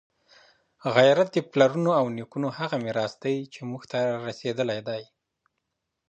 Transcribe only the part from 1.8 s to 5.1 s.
او نیکونو هغه میراث دی چي موږ ته رارسېدلی دی.